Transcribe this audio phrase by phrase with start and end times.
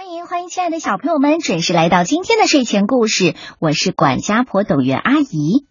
[0.00, 3.34] 欢迎欢迎，亲爱的小朋友们，准时来到今天的睡前故事。
[3.58, 5.66] 我是管家婆董媛阿姨。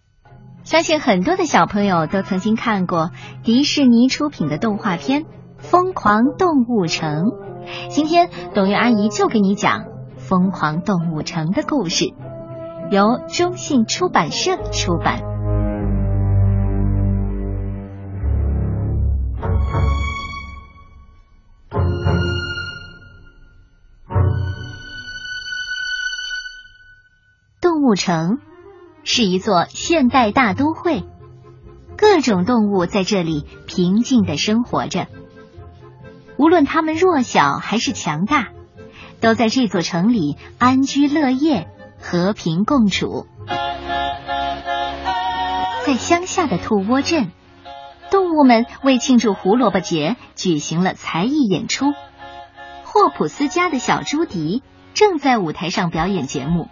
[0.64, 3.10] 相信很多的小朋友都曾经看过
[3.44, 5.24] 迪士尼出品的动画片
[5.58, 7.24] 《疯狂动物城》。
[7.90, 9.80] 今天董媛阿姨就给你讲
[10.18, 12.14] 《疯狂动物城》的故事，
[12.92, 15.24] 由中信出版社出版。
[27.90, 28.38] 物城
[29.04, 31.04] 是一座现代大都会，
[31.98, 35.08] 各种动物在这里平静的生活着。
[36.38, 38.50] 无论它们弱小还是强大，
[39.22, 41.68] 都在这座城里安居乐业，
[42.00, 43.26] 和平共处。
[45.84, 47.32] 在乡下的兔窝镇，
[48.12, 51.88] 动物们为庆祝胡萝卜节举行了才艺演出。
[52.84, 54.62] 霍普斯家的小朱迪
[54.94, 56.68] 正在舞台上表演节目。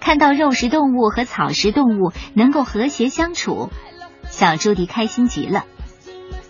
[0.00, 3.70] 看到肉食动物和草食动物能够和谐相处，
[4.28, 5.64] 小朱迪开心极了。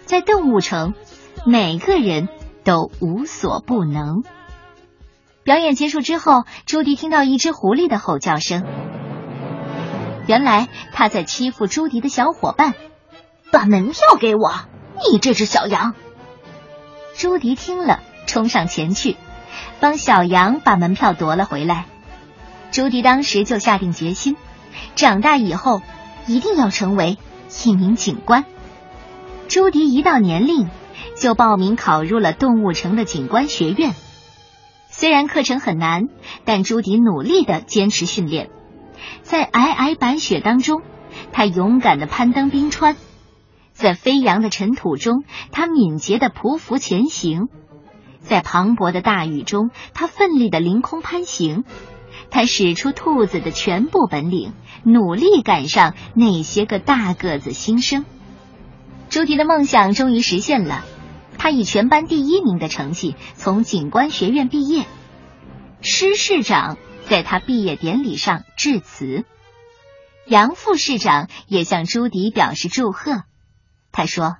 [0.05, 0.95] 在动物城，
[1.47, 2.29] 每个人
[2.65, 4.23] 都无所不能。
[5.43, 8.65] 表演结束之后，朱迪听到一只狐狸的吼叫声。
[10.27, 12.75] 原来他在欺负朱迪的小伙伴。
[13.53, 14.53] 把门票给我，
[15.13, 15.95] 你这只小羊！
[17.17, 19.17] 朱迪听了，冲上前去，
[19.79, 21.87] 帮小羊把门票夺了回来。
[22.75, 24.37] 朱迪当时就下定决心，
[24.97, 25.81] 长大以后
[26.27, 27.19] 一定要成为
[27.65, 28.45] 一名警官。
[29.47, 30.69] 朱迪一到年龄
[31.17, 33.95] 就报名考入了动物城的警官学院。
[34.89, 36.09] 虽然课程很难，
[36.45, 38.51] 但朱迪努力的坚持训练。
[39.23, 40.83] 在皑皑白雪当中，
[41.31, 42.97] 他勇敢的攀登冰川；
[43.73, 45.23] 在飞扬的尘土中，
[45.53, 47.45] 他敏捷的匍匐前行；
[48.19, 51.63] 在磅礴的大雨中，他奋力的凌空攀行。
[52.31, 54.53] 他使出兔子的全部本领，
[54.85, 58.05] 努力赶上那些个大个子新生。
[59.09, 60.85] 朱迪的梦想终于实现了，
[61.39, 64.87] 他以全班第一名的成绩从警官学院毕业。
[65.81, 69.25] 施市长在他毕业典礼上致辞，
[70.27, 73.23] 杨副市长也向朱迪表示祝贺。
[73.93, 74.37] 他说：“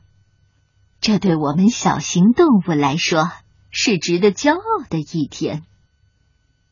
[1.01, 3.31] 这对我们小型动物来说
[3.71, 5.63] 是值得骄傲的一天。”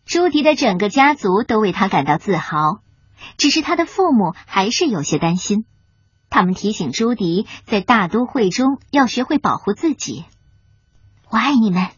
[0.04, 2.80] 朱迪的整个家族都为他感到自豪，
[3.36, 5.64] 只是他的父母还是有些担心。
[6.28, 10.24] 他们提醒朱迪，在大都会中要学会保护自己。
[11.30, 11.88] 我爱你们。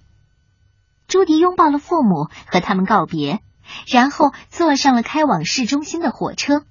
[1.07, 3.41] 朱迪拥抱了父母，和他们告别，
[3.87, 6.65] 然后坐上了开往市中心的火车。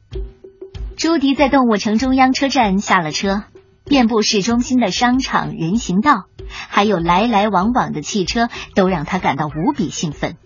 [0.97, 3.43] 朱迪在动物城中央车站下了车，
[3.85, 10.38] 遍布市中心的商场、人行道，还有来来往往的汽车，都让他感到无比兴奋。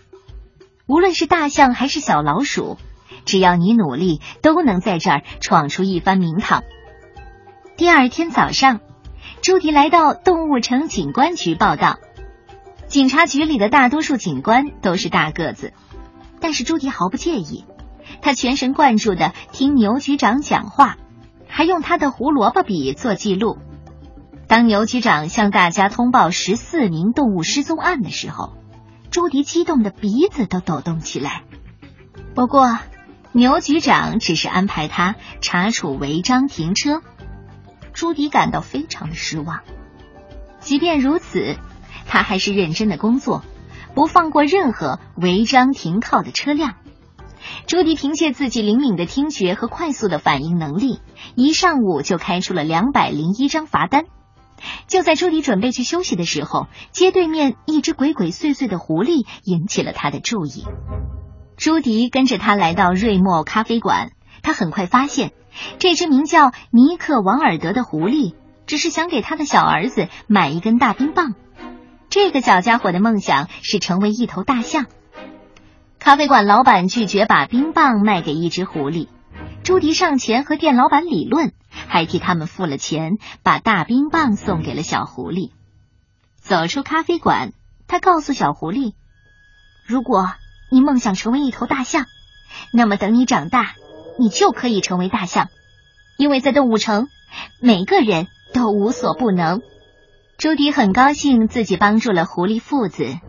[0.87, 2.77] 无论是大象还是小老鼠，
[3.25, 6.63] 只要你努力，都能在这儿闯出一番名堂。
[7.75, 8.79] 第二天早上，
[9.41, 11.99] 朱迪来到动物城警官局报道。
[12.87, 15.73] 警察局里的大多数警官都是大个子，
[16.39, 17.65] 但是朱迪毫不介意。
[18.21, 20.95] 他全神贯注的听牛局长讲话，
[21.49, 23.57] 还用他的胡萝卜笔做记录。
[24.47, 28.53] 当牛局长向大家通报十四名动物失踪案的时候。
[29.09, 31.43] 朱迪激动的鼻子都抖动起来。
[32.35, 32.77] 不过，
[33.31, 37.01] 牛局长只是安排他查处违章停车。
[37.93, 39.61] 朱迪感到非常的失望。
[40.59, 41.55] 即便如此，
[42.05, 43.43] 他还是认真的工作，
[43.95, 46.75] 不放过任何违章停靠的车辆。
[47.65, 50.99] 朱迪凭借自己灵敏的听觉和快速的反应能力，
[51.35, 54.05] 一上午就开出了两百零一张罚单。
[54.87, 60.65] 就在朱迪准备去休息的时候，街对面一只鬼鬼祟祟的狐狸引起了他的注意。
[61.57, 64.11] 朱迪跟着他来到瑞莫咖啡馆，
[64.43, 65.31] 他很快发现，
[65.79, 68.35] 这只名叫尼克王尔德的狐狸
[68.65, 71.33] 只是想给他的小儿子买一根大冰棒。
[72.09, 74.85] 这个小家伙的梦想是成为一头大象。
[75.99, 79.07] 咖啡馆老板拒绝把冰棒卖给一只狐狸。
[79.63, 81.53] 朱迪上前和店老板理论。
[81.69, 85.51] 还替他们付了钱，把大冰棒送给了小狐狸。
[86.39, 87.53] 走出咖啡馆，
[87.87, 88.93] 他告诉小狐狸
[89.85, 90.31] ：“如果
[90.71, 92.05] 你梦想成为一头大象，
[92.73, 93.75] 那么等你长大，
[94.17, 95.49] 你就可以成为大象，
[96.17, 97.09] 因为在动物城，
[97.61, 99.61] 每个人都无所不能。”
[100.39, 103.19] 朱迪很高兴自己帮助了狐狸父子，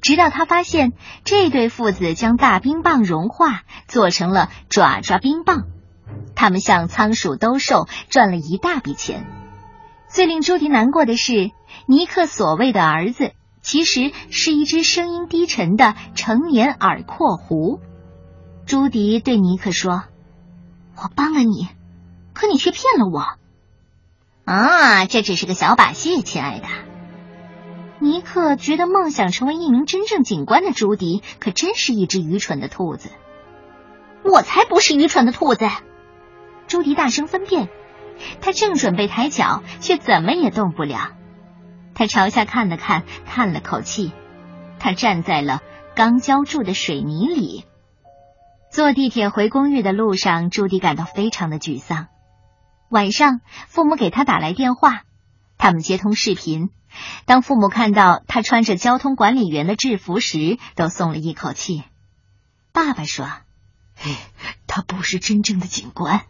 [0.00, 0.92] 直到他发现
[1.24, 5.66] 这对父子将大冰棒融化，做成了爪爪冰棒。
[6.34, 9.26] 他们向仓鼠兜售，赚了一大笔钱。
[10.08, 11.50] 最令朱迪难过的是，
[11.86, 17.80] 尼克所谓的儿子其实是一只声音低沉的成年耳廓狐。
[18.66, 20.04] 朱迪对尼克说
[20.96, 21.68] ：“我帮了你，
[22.32, 23.24] 可你却骗了我。”
[24.46, 26.66] 啊，这只是个小把戏，亲爱的。
[27.98, 33.10] 尼克觉得梦想成为一名真正警官的朱迪，可真是一只愚蠢的兔子。
[34.22, 35.68] 我才不是愚蠢的兔子！
[36.66, 37.68] 朱迪大声分辨。
[38.40, 41.12] 他正准备抬脚，却怎么也动不了。
[41.94, 44.12] 他朝下看了看，叹了口气。
[44.78, 45.60] 他站在了
[45.94, 47.64] 刚浇筑的水泥里。
[48.70, 52.08] 坐地铁回公寓的路上，朱迪感到非常的沮丧。
[52.88, 55.02] 晚上，父母给他打来电话，
[55.58, 56.70] 他们接通视频。
[57.24, 61.84] 当父母看到他穿着交通管理员的制服时，都松了一口气。
[62.72, 63.26] 爸爸说
[64.66, 66.22] ：“他不是真正的警官，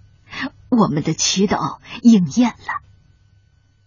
[0.71, 2.83] 我们的祈祷应验了。”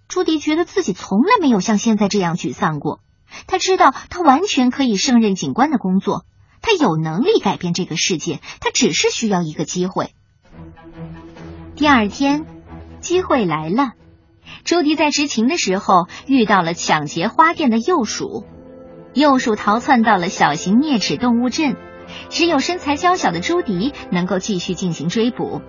[0.07, 2.99] 朱迪觉得自己从来没有像现在这样沮丧过。
[3.47, 6.25] 他知道他完全可以胜任警官的工作，
[6.61, 10.13] 他有能力改变这个世界，他只是需要一个机会。
[11.75, 12.45] 第二天。
[12.99, 13.93] 机会来了，
[14.65, 18.43] 朱迪在执勤的时候遇到了抢劫花店的鼬鼠，
[19.13, 21.77] 鼬鼠逃窜到了小型啮齿动物镇，
[22.29, 25.61] 只有身材娇小的朱迪能够继续进行追捕。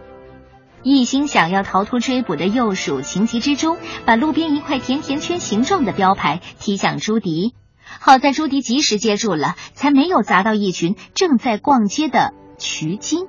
[0.83, 7.55] 一心想要逃脱追捕的幼鼠情急之中，把路边一块甜甜圈形状的标牌踢向朱迪，
[7.85, 13.27] 好在朱迪及时接住了，才没有砸到一群正在逛街的渠金。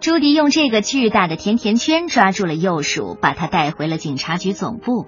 [0.00, 5.06] 朱迪用这个巨大的甜甜圈抓住了幼鼠，把它带回了警察局总部。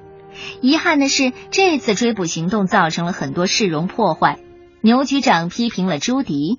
[0.63, 4.39] 遗憾的是，这次追捕行动造成了很多市容破坏。
[4.81, 6.59] 牛局长批评了朱迪。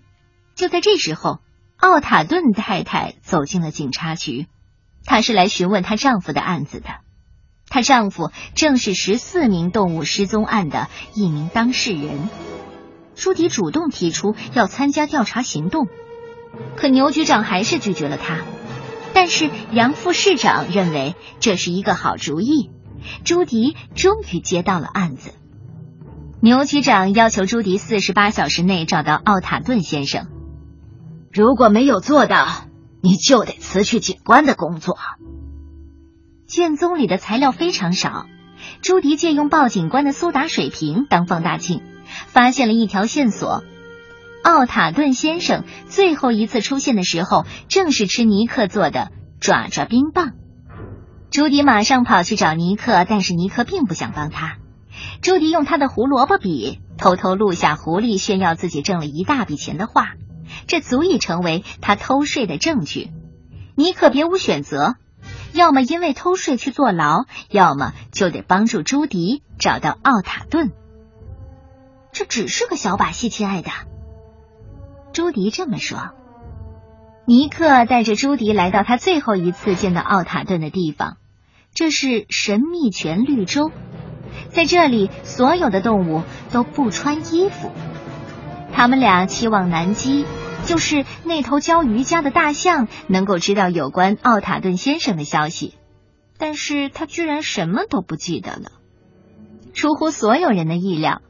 [0.55, 1.39] 就在这时候，
[1.83, 4.47] 奥塔顿太太走进了警察局，
[5.03, 6.87] 她是来询问她丈夫的案子的。
[7.67, 12.29] 她丈夫正是十四名动物失踪案的一名当事人。
[13.15, 15.89] 朱迪主动提出要参加调查行动。
[16.77, 18.39] 可牛局长还是拒绝了他，
[19.13, 22.71] 但是杨副市长认为这是一个好主意。
[23.25, 25.33] 朱迪终于接到了案子。
[26.41, 30.27] 牛局长要求朱迪四十八小时内找到奥塔顿先生，
[31.33, 32.45] 如果没有做到，
[33.01, 34.97] 你就得辞去警官的工作。
[36.47, 38.27] 卷宗里的材料非常少，
[38.83, 41.81] 朱迪借用报警官的苏打水瓶当放大镜，
[42.27, 43.63] 发现了一条线索。
[44.43, 49.09] 奥塔顿先生最后一次出现的时候，正是吃尼克做的
[49.39, 50.33] 爪爪冰棒。
[51.31, 54.57] 朱迪马上跑去找尼克，但是尼克并不想帮他。
[55.23, 60.11] 朱迪用他的胡萝卜笔偷偷录下狐狸炫耀自己挣了一大笔钱的话，
[60.67, 63.11] 这足以成为他偷税的证据。
[63.75, 64.95] 尼克别无选择，
[65.53, 70.71] 要么因为偷税去坐牢，要么就得帮助朱迪找到奥塔顿。
[72.11, 73.71] 这只是个小把戏，亲爱的。
[75.13, 76.11] 朱迪这么说。
[77.25, 81.17] 尼克带着朱迪来到他最后一次见到奥塔顿的地方，
[81.73, 83.71] 这是神秘泉绿洲。
[84.49, 87.71] 在这里，所有的动物都不穿衣服。
[88.73, 90.25] 他们俩期望南极，
[90.65, 95.75] 就是那头教瑜伽的大象，能够知道有关奥塔顿先生的消息，
[96.37, 98.71] 但是他居然什么都不记得了。
[99.73, 101.21] 出乎所有人的意料，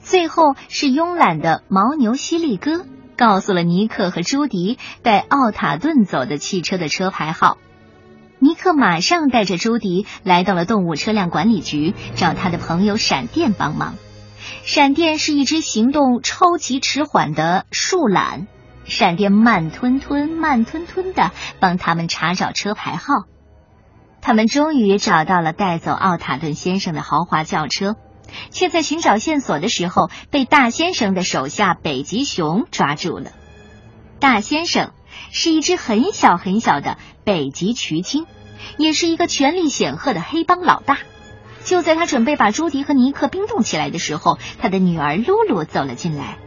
[0.00, 2.84] 最后是慵懒的牦牛犀利哥。
[3.16, 7.58] 告诉了尼克和朱迪带奥塔顿走的汽车的车牌号，
[8.38, 13.96] 尼克马上带着朱迪来到了动物车辆管理局，找他的朋友闪电帮忙。
[14.64, 18.46] 闪电是一只行动超级迟缓的树懒，
[18.90, 21.30] 闪电慢吞吞、慢吞吞的
[21.60, 23.24] 帮他们查找车牌号。
[24.20, 27.96] 他们终于找到了带走奥塔顿先生的豪华轿车。
[28.52, 33.32] 却在寻找线索的时候被大先生的手下北极熊抓住了。
[34.20, 34.92] 大先生
[35.32, 38.26] 是一只很小很小的北极渠青，
[38.78, 40.98] 也是一个权力显赫的黑帮老大。
[41.64, 46.38] 就在他准备把朱迪和尼克冰冻起来的时候，他的女儿露露走了进来。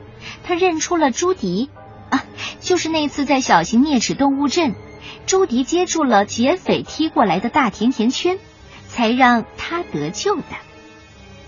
[0.45, 1.69] 他认出了朱迪，
[2.13, 2.23] 啊，
[2.61, 4.75] 就是那次在小型啮齿动物镇，
[5.25, 8.37] 朱迪接住了劫匪踢过来的大甜甜圈，
[8.87, 10.43] 才让他得救的。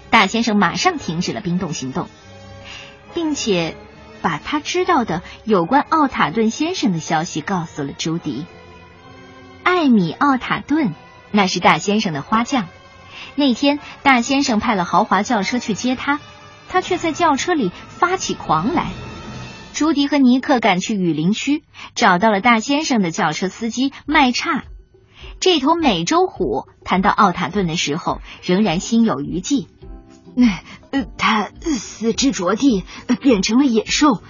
[0.10, 2.08] 大先生马上停止了冰冻行动，
[3.14, 3.76] 并且
[4.24, 8.46] 把他知道的有关奥塔顿先生的消息告诉了朱迪。
[9.64, 10.96] 艾米·奥塔顿，
[11.32, 12.68] 那是大先生的花匠。
[13.36, 16.20] 那天，大先生派了豪华轿车去接他，
[16.70, 18.88] 他却在轿车里发起狂来。
[19.76, 21.66] 朱迪和尼克赶去雨林区，
[21.96, 24.64] 找到了大先生的轿车司机麦叉。
[25.42, 29.68] 这头美洲虎谈到奥塔顿的时候，仍然心有余悸。
[30.92, 32.86] 呃他四肢着地，
[33.20, 34.22] 变成了野兽。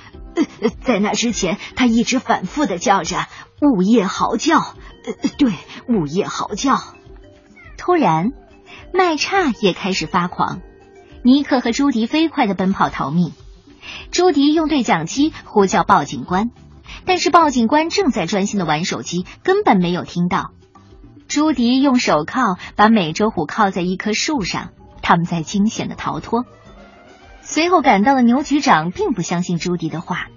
[0.81, 3.27] 在那之前，他一直反复的叫着
[3.61, 4.73] “午夜嚎叫”。
[5.37, 5.53] 对，
[5.87, 6.79] 午夜嚎叫。
[7.77, 8.31] 突然，
[8.91, 10.61] 麦叉也开始发狂。
[11.21, 13.31] 尼克和朱迪飞快的奔跑逃命。
[14.11, 16.51] 朱迪用对讲机呼叫报警官，
[17.05, 20.51] 但是报警官正在专心的玩手机，根本没有听到。
[21.27, 24.69] 朱迪用手铐把美洲虎铐在一棵树上，
[25.01, 26.45] 他们在惊险的逃脱。
[27.41, 30.27] 随后赶到的牛局长并不相信朱迪的话。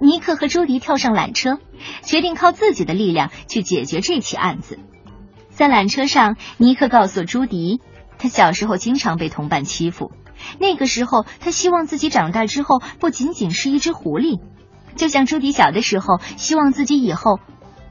[0.00, 1.60] 尼克和朱迪跳上缆车，
[2.02, 4.80] 决定靠自己的力量去解决这起案子。
[5.50, 7.80] 在缆车上，尼克告诉朱迪，
[8.18, 10.10] 他小时候经常被同伴欺负。
[10.58, 14.40] 那个时候，他希望自己长大之后不仅仅是一只狐狸，
[14.96, 17.40] 就像朱迪小的时候希望自己以后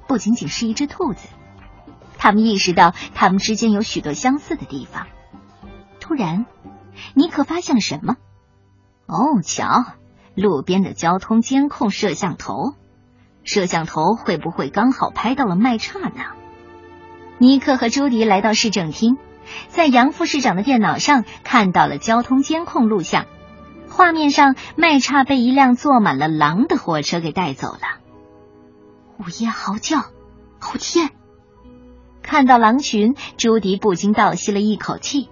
[0.08, 1.28] 不仅仅是一只兔子。
[2.18, 5.08] 他们意识到他们之间有许多相似的地方。
[6.00, 6.46] 突然，
[7.16, 8.16] 尼克发现了什么？
[9.08, 9.86] 哦，瞧，
[10.36, 12.76] 路边的交通监控摄像头。
[13.44, 16.24] 摄像头会不会刚好拍到了麦叉呢？
[17.40, 19.18] 尼克和朱迪来到市政厅。
[19.70, 23.26] 在杨副市长的电脑上看到了交通监控录像，
[23.90, 28.00] 画面上麦叉被一辆坐满了狼的火车给带走了。
[29.18, 31.10] 午夜嚎叫，哦天！
[32.24, 35.30] 看到狼群，朱迪不禁倒吸了一口气。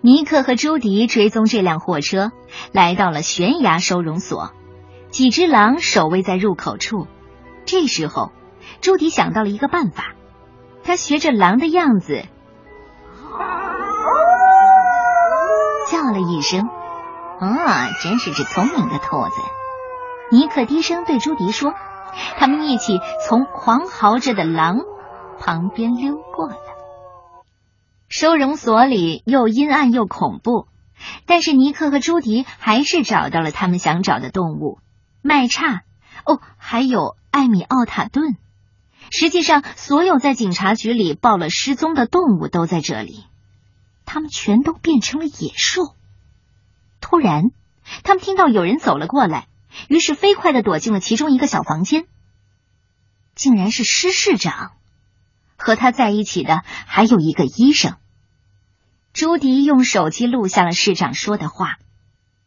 [0.00, 2.30] 尼克和朱迪追踪这辆货车，
[2.70, 4.52] 来到了悬崖收容所，
[5.10, 7.06] 几只狼守卫在入口处。
[7.64, 8.30] 这时候，
[8.80, 10.14] 朱迪想到了一个办法，
[10.84, 12.24] 他学着狼的样子。
[15.90, 16.68] 叫了一声，
[17.40, 19.40] 啊，真是只聪明的兔子。
[20.30, 21.72] 尼克低声对朱迪说
[22.38, 24.78] ：“他们一起从狂嚎着的狼
[25.38, 26.56] 旁边溜过了。”
[28.08, 30.66] 收容所里又阴暗又恐怖，
[31.26, 34.78] 但是尼克和朱迪还是找到了他们想找的动物——
[35.22, 35.82] 麦叉。
[36.24, 38.36] 哦，还有艾米奥塔顿。
[39.10, 43.24] 实际上，所有在警察局里报了失踪的动物都在这里。
[44.04, 45.94] 他们全都变成了野兽。
[47.00, 47.44] 突然，
[48.02, 49.48] 他们听到有人走了过来，
[49.88, 52.06] 于是飞快的躲进了其中一个小房间。
[53.34, 54.72] 竟然是施市长，
[55.56, 57.96] 和他在一起的还有一个医生。
[59.12, 61.78] 朱迪用手机录下了市长说的话。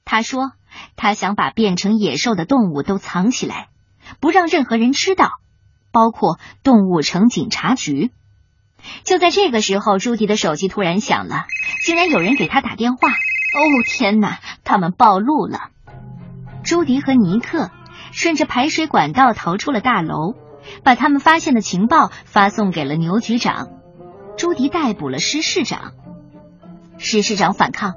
[0.06, 0.54] 他说
[0.96, 3.70] ：“他想把变成野兽的动物都藏起来，
[4.20, 5.30] 不让任何人知道，
[5.92, 8.12] 包括动物城警察局。”
[9.04, 11.48] 就在这个时候，朱迪的手机突然响了，
[11.86, 13.10] 竟然有人给他打电话。
[13.10, 15.70] 哦天哪，他们暴露了！
[16.64, 17.72] 朱迪和尼克
[18.14, 20.36] 顺着排水管道逃出了大楼，
[20.84, 23.68] 把他们发现的情报发送给了牛局长。
[24.38, 25.92] 朱迪逮捕了施市长，
[26.98, 27.96] 施市长反抗：“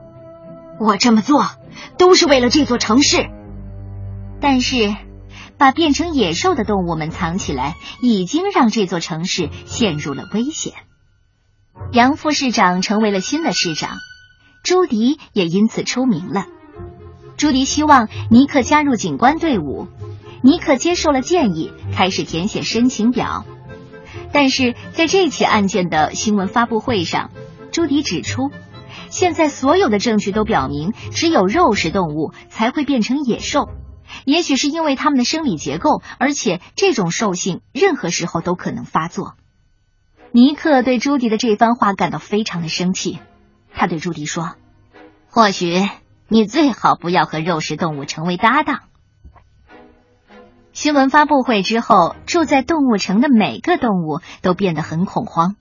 [0.81, 1.47] 我这么做
[1.97, 3.31] 都是为了这座城市。”
[4.43, 4.97] 但是。
[5.63, 10.73] 把变成野兽的动物们藏起来，已经让这座城市陷入了危险。
[11.93, 13.99] 杨副市长成为了新的市长，
[14.65, 16.47] 朱迪也因此出名了。
[17.37, 19.87] 朱迪希望尼克加入警官队伍，
[20.43, 23.45] 尼克接受了建议，开始填写申请表。
[24.33, 27.31] 但是在这起案件的新闻发布会上，
[27.71, 28.51] 朱迪指出，
[29.11, 33.69] 现在所有的证据都表明，只有肉食动物才会变成野兽。
[34.25, 39.35] 也许是因为他们的生理结构，而且这种兽性任何时候都可能发作。
[40.31, 43.19] 尼克对朱迪的这番话感到非常的生气，
[43.75, 44.55] 他对朱迪说
[45.29, 45.89] ：“或许
[46.29, 48.81] 你最好不要和肉食动物成为搭档。”
[50.73, 55.57] 新闻发布会之后，住在动物城的每个动物都变得很恐慌。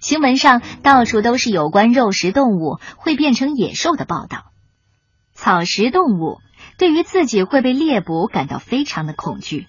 [0.00, 4.46] 新闻上到处都是有关肉食动物会变成野兽的报道，
[5.32, 6.40] 草食动物。
[6.78, 9.66] 对于自己会被猎捕感到非常的恐惧。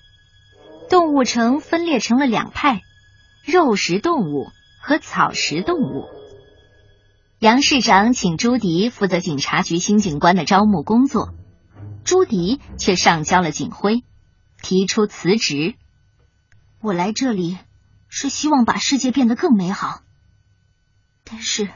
[0.89, 2.81] 动物城分裂成了两派：
[3.45, 6.05] 肉食动物和草食动物。
[7.39, 11.33] 杨市长请朱迪负责警察局新警官的招募工作，
[12.03, 14.03] 朱迪却上交了警徽，
[14.62, 15.75] 提出辞职。
[16.81, 17.57] 我来这里
[18.07, 20.01] 是希望把世界变得更美好，
[21.23, 21.69] 但是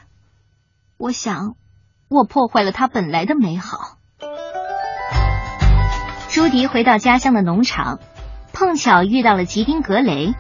[0.97, 1.55] 我想
[2.07, 3.96] 我破坏了它本来的美好。
[6.37, 7.97] 朱迪回到家乡的农场，
[8.53, 10.35] 碰巧遇到了吉丁格雷。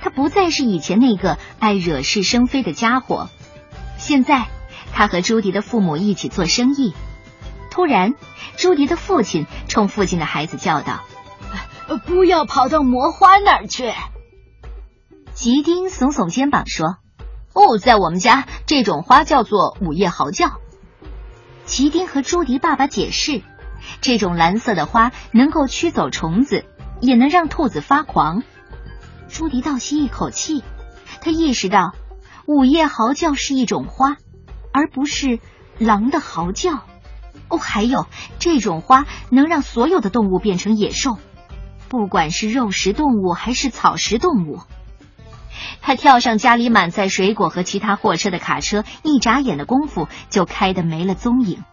[0.00, 3.28] 他不再是以前那个爱惹是生非的家伙，
[3.98, 4.48] 现在
[4.92, 6.92] 他和朱迪的父母一起做生意。
[7.70, 8.14] 突然，
[8.56, 11.04] 朱迪的父亲冲父亲的孩子叫道
[12.04, 13.94] ：“不要跑到魔花那儿去！”
[15.34, 16.96] 吉丁耸耸肩膀说
[17.54, 20.54] ：“哦，在我们家，这种花叫做午夜嚎叫。”
[21.64, 23.42] 吉丁和朱迪爸爸解释，
[24.00, 26.64] 这种蓝色的花能够驱走虫子，
[27.00, 28.42] 也能让兔子发狂。
[29.28, 30.64] 朱迪倒吸一口气，
[31.20, 31.94] 他意识到
[32.46, 34.16] 午夜嚎叫是一种花，
[34.72, 35.38] 而不是
[35.78, 36.84] 狼的嚎叫。
[37.48, 38.06] 哦，还有
[38.38, 41.18] 这种花能让所有的动物变成野兽，
[41.88, 44.60] 不管是肉食动物还是草食动物。
[45.80, 51.64] 他跳上家里满载水果和其他货车的卡车，一眨眼的功夫就开得没了踪影。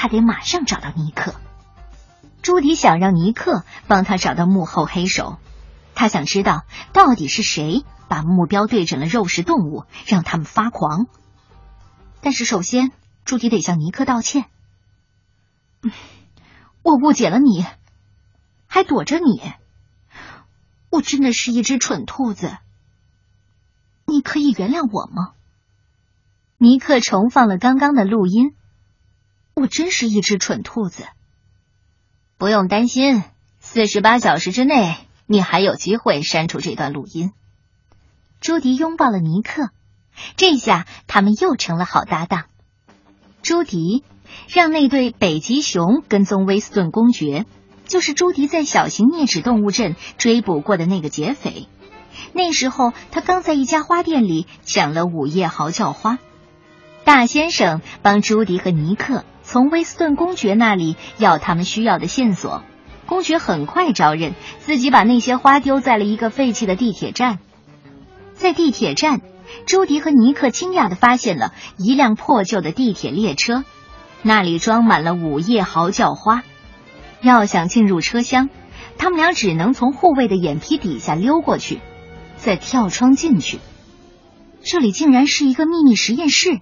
[0.00, 1.34] 他得马上找到尼克。
[2.40, 5.36] 朱迪想让尼克帮他找到幕后黑手，
[5.94, 6.64] 他想知道
[6.94, 11.06] 到底是谁把目标对准了肉食动物，让他们发狂。
[12.22, 12.92] 但是首先，
[13.26, 14.46] 朱迪得向尼克道歉。
[16.80, 17.66] 我误解了你，
[18.66, 19.52] 还躲着你。
[20.88, 22.56] 我真的是一只蠢兔子。
[24.06, 25.34] 你可以原谅我吗？
[26.56, 28.54] 尼克重放了刚刚的录音。
[29.60, 31.04] 我真是一只蠢兔子。
[32.38, 33.22] 不用担心，
[33.58, 37.32] 四十八小时之内，你还有机会删除这段录音。
[38.40, 39.68] 朱迪拥抱了尼克，
[40.36, 42.46] 这下他们又成了好搭档。
[43.42, 44.04] 朱迪。
[44.48, 47.46] 让那对北极熊跟踪威斯顿公爵，
[47.88, 51.66] 就是朱迪在小型啮齿动物镇追捕过的那个劫匪。
[52.32, 56.20] 那时候他刚在一家花店里抢了午夜嚎叫花。
[57.02, 62.62] 大先生帮朱迪和尼克从威斯顿公爵那里要他们需要的线索。
[63.06, 67.40] 公爵很快招认，自己把那些花丢在了一个废弃的地铁站。
[68.32, 69.20] 在地铁站，
[69.66, 73.64] 朱迪和尼克惊讶的发现了一辆破旧的地铁列车。
[74.22, 76.44] 那里装满了午夜嚎叫花，
[77.20, 78.50] 要想进入车厢，
[78.98, 81.80] 他们俩只能从护卫的眼皮底下溜过去，
[82.36, 83.58] 再跳窗进去。
[84.62, 86.60] 这里竟然是一个秘密实验室。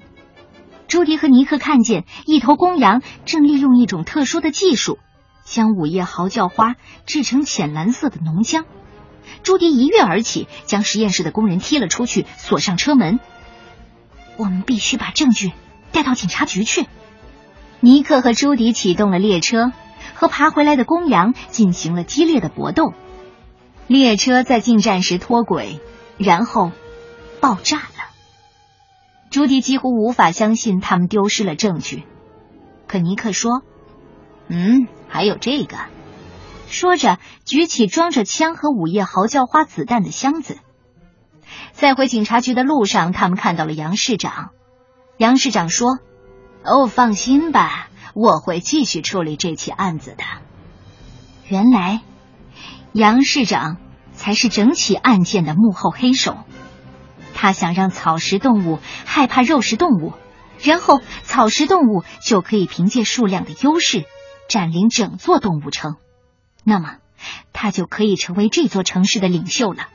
[0.88, 4.98] 朱迪和尼克看见一头公羊正利用一种特殊的技术，
[5.44, 8.64] 将午夜嚎叫花制成浅蓝色的浓浆。
[9.42, 13.20] 朱迪一跃而起，将实验室的工人踢了出去，锁上车门。
[14.38, 15.52] 我们必须把证据
[15.92, 16.86] 带到警察局去。
[17.80, 19.72] 尼克和朱迪启动了列车，
[20.14, 22.94] 和爬回来的公羊进行了激烈的搏斗。
[23.86, 25.80] 列车在进站时脱轨，
[26.16, 26.72] 然后
[27.40, 27.97] 爆炸了。
[29.30, 32.04] 朱迪几乎无法相信他们丢失了证据，
[32.86, 33.62] 可尼克说
[34.48, 35.76] ：“嗯，还有这个。”
[36.68, 40.58] 说着，举起装着枪和午夜嚎叫花子弹的箱子。
[41.72, 44.50] 在回警察局的路上，他们看到了杨市长。
[45.16, 45.98] 杨市长说。
[46.64, 50.24] 哦，放心吧，我会继续处理这起案子的。
[51.46, 52.02] 原来，
[52.92, 53.78] 杨市长
[54.12, 56.36] 才是整起案件的幕后黑手。
[57.40, 60.12] 他想让草食动物害怕肉食动物，
[60.60, 64.06] 然后草食动物就可以凭借数量的优势
[64.48, 65.94] 占领整座动物城。
[66.64, 66.96] 那么，
[67.52, 69.86] 他就可以成为这座城市的领袖了。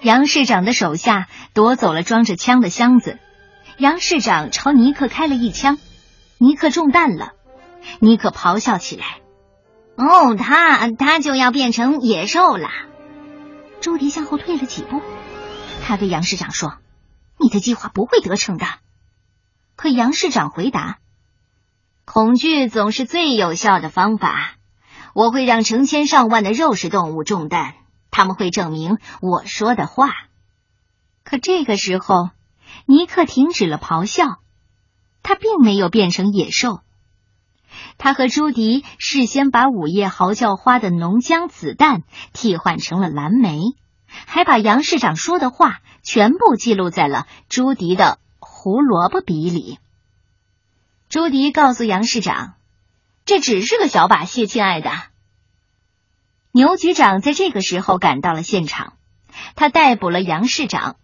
[0.00, 3.20] 杨市长的手下夺走了装着枪的箱子。
[3.78, 5.78] 杨市长朝尼克开了一枪，
[6.38, 7.34] 尼克中弹了。
[8.00, 9.20] 尼克咆哮起来
[9.94, 12.68] ：“哦，他他就要变成野兽了！”
[13.80, 15.00] 朱迪向后退了几步，
[15.86, 16.78] 他对杨市长说
[17.38, 18.66] ：“你的计划不会得逞的。”
[19.76, 20.98] 可杨市长回答
[22.06, 24.54] ：“恐惧总是最有效的方法。
[25.12, 27.74] 我会让成千上万的肉食动物中弹，
[28.10, 30.10] 他们会证明我说的话。”
[31.22, 32.30] 可这个时候。
[32.86, 34.40] 尼克停止了咆哮，
[35.22, 36.80] 他并没有变成野兽。
[37.98, 43.60] 他和朱迪事先把午夜嚎叫花的浓浆子弹替换成了蓝莓，
[44.26, 49.78] 还把杨市长说的话全部记录在了朱迪的胡萝卜笔里。
[51.08, 52.54] 朱迪告诉杨市长
[53.24, 54.90] ：“这只是个小把戏，亲爱的。”
[56.50, 58.94] 牛局长在这个时候赶到了现场，
[59.56, 60.96] 他逮捕了杨市长。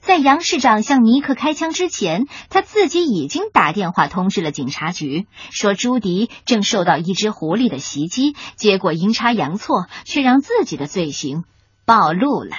[0.00, 11.44] 在杨市长向尼克开枪之前，他自己已经打电话通知了警察局，说朱迪正受到一只狐狸的袭击，结果阴差阳错，却让自己的罪行
[11.84, 12.56] 暴露了。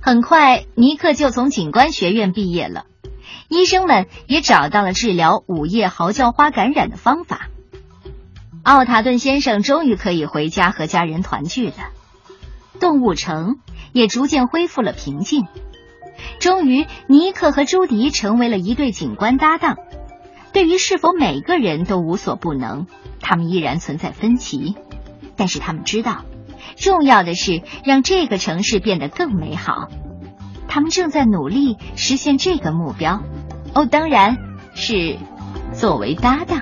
[0.00, 2.86] 很快，尼克就从警官学院毕业了，
[3.48, 7.48] 医生们也找到了治疗午夜嚎叫花感染的方法。
[8.62, 11.74] 奥塔顿先生终于可以回家和家人团聚了，
[12.78, 13.58] 动物城
[13.92, 15.46] 也逐渐恢复了平静。
[16.38, 19.76] 终于，尼克和朱迪成为了一对警官搭档。
[20.52, 22.86] 对于是否每个人都无所不能，
[23.20, 24.74] 他们依然存在分歧。
[25.36, 26.24] 但是他们知道，
[26.76, 29.88] 重要的是让这个城市变得更美好。
[30.68, 33.22] 他们正在努力实现这个目标。
[33.74, 34.36] 哦，当然
[34.74, 35.18] 是
[35.72, 36.60] 作为搭档。